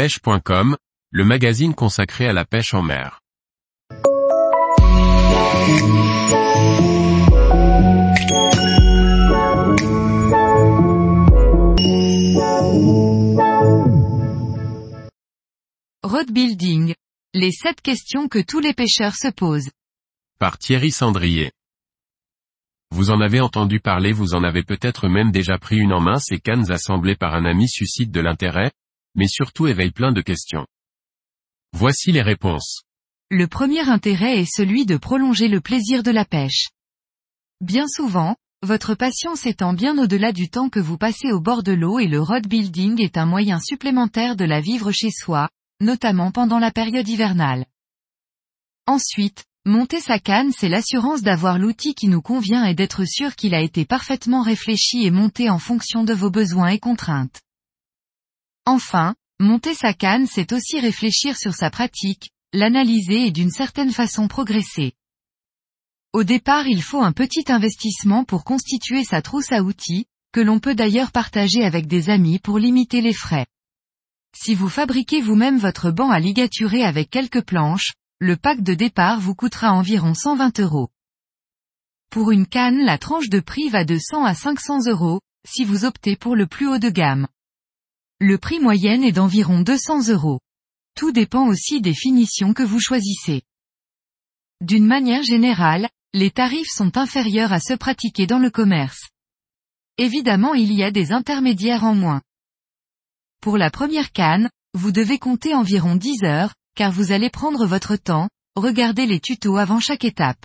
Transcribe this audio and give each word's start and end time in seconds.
pêche.com, 0.00 0.78
le 1.10 1.24
magazine 1.26 1.74
consacré 1.74 2.26
à 2.26 2.32
la 2.32 2.46
pêche 2.46 2.72
en 2.72 2.80
mer. 2.80 3.20
Road 16.02 16.32
building. 16.32 16.94
Les 17.34 17.52
7 17.52 17.82
questions 17.82 18.28
que 18.28 18.38
tous 18.38 18.60
les 18.60 18.72
pêcheurs 18.72 19.14
se 19.14 19.28
posent. 19.28 19.68
Par 20.38 20.56
Thierry 20.56 20.92
Sandrier. 20.92 21.52
Vous 22.90 23.10
en 23.10 23.20
avez 23.20 23.42
entendu 23.42 23.80
parler, 23.80 24.12
vous 24.12 24.32
en 24.32 24.44
avez 24.44 24.62
peut-être 24.62 25.08
même 25.08 25.30
déjà 25.30 25.58
pris 25.58 25.76
une 25.76 25.92
en 25.92 26.00
main, 26.00 26.18
ces 26.18 26.38
cannes 26.38 26.72
assemblées 26.72 27.16
par 27.16 27.34
un 27.34 27.44
ami 27.44 27.68
suscitent 27.68 28.10
de 28.10 28.20
l'intérêt, 28.20 28.72
mais 29.14 29.28
surtout 29.28 29.66
éveillent 29.66 29.90
plein 29.90 30.12
de 30.12 30.22
questions. 30.22 30.66
Voici 31.72 32.12
les 32.12 32.22
réponses. 32.22 32.82
Le 33.30 33.46
premier 33.46 33.88
intérêt 33.88 34.40
est 34.40 34.52
celui 34.52 34.86
de 34.86 34.96
prolonger 34.96 35.48
le 35.48 35.60
plaisir 35.60 36.02
de 36.02 36.10
la 36.10 36.24
pêche. 36.24 36.68
Bien 37.60 37.86
souvent, 37.86 38.36
votre 38.62 38.94
passion 38.94 39.36
s'étend 39.36 39.72
bien 39.72 39.96
au-delà 39.98 40.32
du 40.32 40.50
temps 40.50 40.68
que 40.68 40.80
vous 40.80 40.98
passez 40.98 41.32
au 41.32 41.40
bord 41.40 41.62
de 41.62 41.72
l'eau 41.72 41.98
et 41.98 42.08
le 42.08 42.20
road 42.20 42.46
building 42.46 43.00
est 43.00 43.16
un 43.16 43.24
moyen 43.24 43.58
supplémentaire 43.58 44.36
de 44.36 44.44
la 44.44 44.60
vivre 44.60 44.92
chez 44.92 45.10
soi, 45.10 45.48
notamment 45.80 46.30
pendant 46.30 46.58
la 46.58 46.70
période 46.70 47.08
hivernale. 47.08 47.64
Ensuite, 48.86 49.44
monter 49.64 50.00
sa 50.00 50.18
canne 50.18 50.52
c'est 50.52 50.68
l'assurance 50.68 51.22
d'avoir 51.22 51.58
l'outil 51.58 51.94
qui 51.94 52.08
nous 52.08 52.20
convient 52.20 52.64
et 52.64 52.74
d'être 52.74 53.04
sûr 53.04 53.36
qu'il 53.36 53.54
a 53.54 53.62
été 53.62 53.84
parfaitement 53.84 54.42
réfléchi 54.42 55.06
et 55.06 55.10
monté 55.10 55.48
en 55.48 55.58
fonction 55.58 56.04
de 56.04 56.12
vos 56.12 56.30
besoins 56.30 56.68
et 56.68 56.78
contraintes. 56.78 57.40
Enfin, 58.66 59.14
monter 59.38 59.74
sa 59.74 59.94
canne 59.94 60.26
c'est 60.26 60.52
aussi 60.52 60.80
réfléchir 60.80 61.36
sur 61.36 61.54
sa 61.54 61.70
pratique, 61.70 62.30
l'analyser 62.52 63.26
et 63.26 63.30
d'une 63.30 63.50
certaine 63.50 63.92
façon 63.92 64.28
progresser. 64.28 64.92
Au 66.12 66.24
départ 66.24 66.66
il 66.66 66.82
faut 66.82 67.02
un 67.02 67.12
petit 67.12 67.44
investissement 67.48 68.24
pour 68.24 68.44
constituer 68.44 69.04
sa 69.04 69.22
trousse 69.22 69.52
à 69.52 69.62
outils, 69.62 70.06
que 70.32 70.40
l'on 70.40 70.60
peut 70.60 70.74
d'ailleurs 70.74 71.12
partager 71.12 71.64
avec 71.64 71.86
des 71.86 72.10
amis 72.10 72.38
pour 72.38 72.58
limiter 72.58 73.00
les 73.00 73.12
frais. 73.12 73.46
Si 74.36 74.54
vous 74.54 74.68
fabriquez 74.68 75.20
vous-même 75.20 75.58
votre 75.58 75.90
banc 75.90 76.10
à 76.10 76.20
ligaturer 76.20 76.84
avec 76.84 77.10
quelques 77.10 77.42
planches, 77.42 77.94
le 78.20 78.36
pack 78.36 78.62
de 78.62 78.74
départ 78.74 79.18
vous 79.18 79.34
coûtera 79.34 79.72
environ 79.72 80.14
120 80.14 80.60
euros. 80.60 80.90
Pour 82.10 82.30
une 82.30 82.46
canne 82.46 82.84
la 82.84 82.98
tranche 82.98 83.28
de 83.28 83.40
prix 83.40 83.68
va 83.68 83.84
de 83.84 83.98
100 83.98 84.24
à 84.24 84.34
500 84.34 84.86
euros, 84.88 85.20
si 85.48 85.64
vous 85.64 85.84
optez 85.84 86.16
pour 86.16 86.36
le 86.36 86.46
plus 86.46 86.68
haut 86.68 86.78
de 86.78 86.90
gamme. 86.90 87.26
Le 88.22 88.36
prix 88.36 88.60
moyen 88.60 89.00
est 89.00 89.12
d'environ 89.12 89.60
200 89.60 90.08
euros. 90.10 90.40
Tout 90.94 91.10
dépend 91.10 91.46
aussi 91.46 91.80
des 91.80 91.94
finitions 91.94 92.52
que 92.52 92.62
vous 92.62 92.78
choisissez. 92.78 93.42
D'une 94.60 94.84
manière 94.84 95.22
générale, 95.22 95.88
les 96.12 96.30
tarifs 96.30 96.68
sont 96.68 96.98
inférieurs 96.98 97.54
à 97.54 97.60
ceux 97.60 97.78
pratiqués 97.78 98.26
dans 98.26 98.38
le 98.38 98.50
commerce. 98.50 99.08
Évidemment 99.96 100.52
il 100.52 100.70
y 100.74 100.82
a 100.82 100.90
des 100.90 101.12
intermédiaires 101.12 101.84
en 101.84 101.94
moins. 101.94 102.20
Pour 103.40 103.56
la 103.56 103.70
première 103.70 104.12
canne, 104.12 104.50
vous 104.74 104.92
devez 104.92 105.18
compter 105.18 105.54
environ 105.54 105.96
10 105.96 106.24
heures, 106.24 106.54
car 106.74 106.92
vous 106.92 107.12
allez 107.12 107.30
prendre 107.30 107.64
votre 107.64 107.96
temps, 107.96 108.28
regarder 108.54 109.06
les 109.06 109.20
tutos 109.20 109.56
avant 109.56 109.80
chaque 109.80 110.04
étape. 110.04 110.44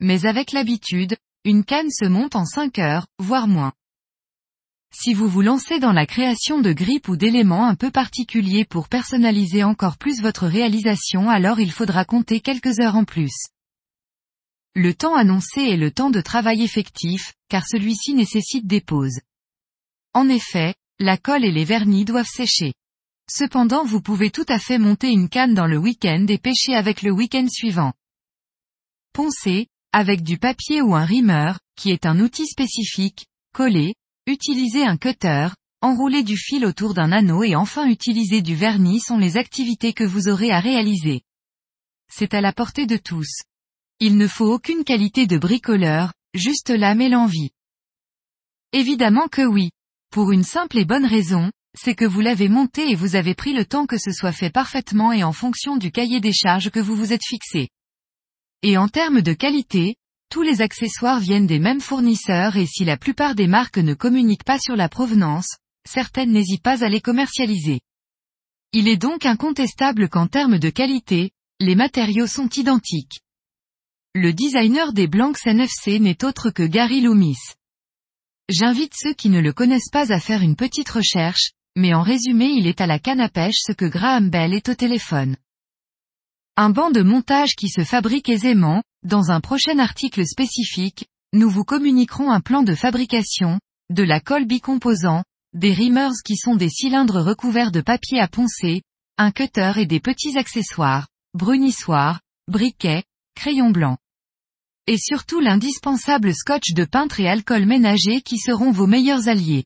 Mais 0.00 0.26
avec 0.26 0.50
l'habitude, 0.50 1.16
une 1.44 1.64
canne 1.64 1.90
se 1.90 2.06
monte 2.06 2.34
en 2.34 2.44
5 2.44 2.80
heures, 2.80 3.06
voire 3.20 3.46
moins. 3.46 3.72
Si 4.94 5.14
vous 5.14 5.26
vous 5.26 5.40
lancez 5.40 5.80
dans 5.80 5.92
la 5.92 6.04
création 6.04 6.60
de 6.60 6.72
grippes 6.72 7.08
ou 7.08 7.16
d'éléments 7.16 7.66
un 7.66 7.74
peu 7.74 7.90
particuliers 7.90 8.66
pour 8.66 8.88
personnaliser 8.88 9.64
encore 9.64 9.96
plus 9.96 10.20
votre 10.20 10.46
réalisation 10.46 11.30
alors 11.30 11.60
il 11.60 11.72
faudra 11.72 12.04
compter 12.04 12.40
quelques 12.40 12.78
heures 12.78 12.96
en 12.96 13.04
plus. 13.04 13.32
Le 14.74 14.92
temps 14.94 15.14
annoncé 15.14 15.62
est 15.62 15.76
le 15.76 15.90
temps 15.90 16.10
de 16.10 16.20
travail 16.20 16.62
effectif, 16.62 17.32
car 17.48 17.66
celui-ci 17.66 18.14
nécessite 18.14 18.66
des 18.66 18.80
pauses. 18.82 19.20
En 20.14 20.28
effet, 20.28 20.74
la 20.98 21.16
colle 21.16 21.44
et 21.44 21.52
les 21.52 21.64
vernis 21.64 22.04
doivent 22.04 22.26
sécher. 22.26 22.74
Cependant 23.30 23.84
vous 23.84 24.02
pouvez 24.02 24.30
tout 24.30 24.46
à 24.48 24.58
fait 24.58 24.78
monter 24.78 25.10
une 25.10 25.30
canne 25.30 25.54
dans 25.54 25.66
le 25.66 25.78
week-end 25.78 26.26
et 26.28 26.38
pêcher 26.38 26.74
avec 26.74 27.02
le 27.02 27.12
week-end 27.12 27.46
suivant. 27.48 27.92
Poncer, 29.14 29.68
avec 29.92 30.22
du 30.22 30.38
papier 30.38 30.82
ou 30.82 30.94
un 30.94 31.04
rimeur, 31.04 31.58
qui 31.76 31.90
est 31.90 32.04
un 32.04 32.20
outil 32.20 32.46
spécifique, 32.46 33.26
coller, 33.54 33.94
utiliser 34.26 34.84
un 34.84 34.96
cutter, 34.96 35.48
enrouler 35.80 36.22
du 36.22 36.36
fil 36.36 36.64
autour 36.64 36.94
d'un 36.94 37.10
anneau 37.12 37.42
et 37.42 37.56
enfin 37.56 37.86
utiliser 37.86 38.40
du 38.40 38.54
vernis 38.54 39.00
sont 39.00 39.18
les 39.18 39.36
activités 39.36 39.92
que 39.92 40.04
vous 40.04 40.28
aurez 40.28 40.50
à 40.50 40.60
réaliser. 40.60 41.22
C'est 42.08 42.34
à 42.34 42.40
la 42.40 42.52
portée 42.52 42.86
de 42.86 42.96
tous. 42.96 43.42
Il 43.98 44.16
ne 44.16 44.26
faut 44.26 44.52
aucune 44.52 44.84
qualité 44.84 45.26
de 45.26 45.38
bricoleur, 45.38 46.12
juste 46.34 46.70
l'âme 46.70 47.00
et 47.00 47.08
l'envie. 47.08 47.50
Évidemment 48.72 49.28
que 49.28 49.42
oui. 49.42 49.70
Pour 50.10 50.30
une 50.30 50.44
simple 50.44 50.78
et 50.78 50.84
bonne 50.84 51.06
raison, 51.06 51.50
c'est 51.74 51.94
que 51.94 52.04
vous 52.04 52.20
l'avez 52.20 52.48
monté 52.48 52.90
et 52.90 52.94
vous 52.94 53.16
avez 53.16 53.34
pris 53.34 53.52
le 53.52 53.64
temps 53.64 53.86
que 53.86 53.98
ce 53.98 54.12
soit 54.12 54.32
fait 54.32 54.50
parfaitement 54.50 55.12
et 55.12 55.24
en 55.24 55.32
fonction 55.32 55.76
du 55.76 55.90
cahier 55.90 56.20
des 56.20 56.32
charges 56.32 56.70
que 56.70 56.80
vous 56.80 56.94
vous 56.94 57.12
êtes 57.12 57.24
fixé. 57.24 57.70
Et 58.62 58.76
en 58.76 58.88
termes 58.88 59.22
de 59.22 59.32
qualité, 59.32 59.96
tous 60.32 60.40
les 60.40 60.62
accessoires 60.62 61.20
viennent 61.20 61.46
des 61.46 61.58
mêmes 61.58 61.82
fournisseurs 61.82 62.56
et 62.56 62.64
si 62.64 62.86
la 62.86 62.96
plupart 62.96 63.34
des 63.34 63.46
marques 63.46 63.76
ne 63.76 63.92
communiquent 63.92 64.44
pas 64.44 64.58
sur 64.58 64.76
la 64.76 64.88
provenance, 64.88 65.58
certaines 65.86 66.32
n'hésitent 66.32 66.62
pas 66.62 66.82
à 66.82 66.88
les 66.88 67.02
commercialiser. 67.02 67.80
Il 68.72 68.88
est 68.88 68.96
donc 68.96 69.26
incontestable 69.26 70.08
qu'en 70.08 70.28
termes 70.28 70.58
de 70.58 70.70
qualité, 70.70 71.32
les 71.60 71.74
matériaux 71.74 72.26
sont 72.26 72.48
identiques. 72.48 73.20
Le 74.14 74.32
designer 74.32 74.94
des 74.94 75.06
Blancs 75.06 75.36
NFC 75.44 76.00
n'est 76.00 76.24
autre 76.24 76.48
que 76.48 76.62
Gary 76.62 77.02
Loomis. 77.02 77.36
J'invite 78.48 78.94
ceux 78.96 79.12
qui 79.12 79.28
ne 79.28 79.40
le 79.40 79.52
connaissent 79.52 79.90
pas 79.92 80.14
à 80.14 80.18
faire 80.18 80.40
une 80.40 80.56
petite 80.56 80.88
recherche, 80.88 81.50
mais 81.76 81.92
en 81.92 82.00
résumé 82.00 82.46
il 82.46 82.66
est 82.66 82.80
à 82.80 82.86
la 82.86 82.98
canne 82.98 83.20
à 83.20 83.28
pêche 83.28 83.58
ce 83.58 83.72
que 83.72 83.84
Graham 83.84 84.30
Bell 84.30 84.54
est 84.54 84.70
au 84.70 84.74
téléphone. 84.74 85.36
Un 86.56 86.70
banc 86.70 86.90
de 86.90 87.02
montage 87.02 87.54
qui 87.56 87.68
se 87.68 87.82
fabrique 87.82 88.28
aisément, 88.28 88.82
dans 89.04 89.30
un 89.30 89.40
prochain 89.40 89.78
article 89.78 90.26
spécifique, 90.26 91.06
nous 91.32 91.48
vous 91.48 91.64
communiquerons 91.64 92.30
un 92.30 92.40
plan 92.40 92.62
de 92.62 92.74
fabrication, 92.74 93.58
de 93.90 94.02
la 94.02 94.20
colle 94.20 94.44
bicomposant, 94.44 95.24
des 95.54 95.72
reamers 95.72 96.22
qui 96.24 96.36
sont 96.36 96.54
des 96.54 96.68
cylindres 96.68 97.24
recouverts 97.24 97.72
de 97.72 97.80
papier 97.80 98.20
à 98.20 98.28
poncer, 98.28 98.82
un 99.16 99.30
cutter 99.30 99.72
et 99.76 99.86
des 99.86 100.00
petits 100.00 100.36
accessoires, 100.36 101.08
brunissoirs, 101.34 102.20
briquets, 102.48 103.04
crayons 103.34 103.70
blancs 103.70 103.98
et 104.86 104.98
surtout 104.98 105.40
l'indispensable 105.40 106.34
scotch 106.34 106.72
de 106.74 106.84
peintre 106.84 107.20
et 107.20 107.28
alcool 107.28 107.66
ménager 107.66 108.20
qui 108.20 108.38
seront 108.38 108.72
vos 108.72 108.86
meilleurs 108.86 109.28
alliés. 109.28 109.64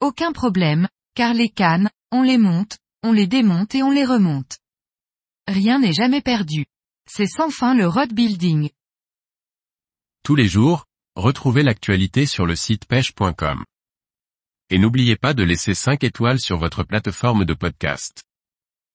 Aucun 0.00 0.32
problème, 0.32 0.88
car 1.14 1.34
les 1.34 1.50
cannes, 1.50 1.90
on 2.10 2.22
les 2.22 2.38
monte, 2.38 2.78
on 3.02 3.12
les 3.12 3.26
démonte 3.26 3.74
et 3.74 3.82
on 3.82 3.90
les 3.90 4.04
remonte. 4.04 4.58
Rien 5.50 5.80
n'est 5.80 5.92
jamais 5.92 6.20
perdu. 6.20 6.66
C'est 7.08 7.26
sans 7.26 7.50
fin 7.50 7.74
le 7.74 7.88
road 7.88 8.12
building. 8.12 8.70
Tous 10.22 10.36
les 10.36 10.46
jours, 10.46 10.84
retrouvez 11.16 11.64
l'actualité 11.64 12.24
sur 12.24 12.46
le 12.46 12.54
site 12.54 12.84
pêche.com. 12.84 13.64
Et 14.70 14.78
n'oubliez 14.78 15.16
pas 15.16 15.34
de 15.34 15.42
laisser 15.42 15.74
5 15.74 16.04
étoiles 16.04 16.38
sur 16.38 16.56
votre 16.56 16.84
plateforme 16.84 17.44
de 17.44 17.54
podcast. 17.54 18.22